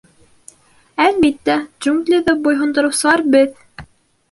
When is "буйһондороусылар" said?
2.49-3.27